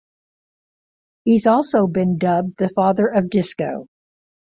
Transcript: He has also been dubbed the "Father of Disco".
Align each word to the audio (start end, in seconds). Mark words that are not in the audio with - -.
He 1.25 1.33
has 1.35 1.45
also 1.45 1.85
been 1.85 2.17
dubbed 2.17 2.57
the 2.57 2.69
"Father 2.69 3.05
of 3.05 3.29
Disco". 3.29 3.85